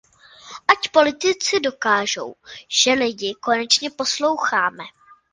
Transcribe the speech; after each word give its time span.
Ať 0.67 0.89
politici 0.89 1.59
dokážou, 1.59 2.33
že 2.67 2.93
lidi 2.93 3.33
konečně 3.41 3.89
posloucháme. 3.89 4.83